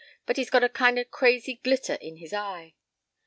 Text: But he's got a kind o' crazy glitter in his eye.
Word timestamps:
But 0.25 0.37
he's 0.37 0.49
got 0.49 0.63
a 0.63 0.67
kind 0.69 0.97
o' 0.97 1.03
crazy 1.03 1.59
glitter 1.63 1.93
in 1.93 2.15
his 2.15 2.33
eye. 2.33 2.73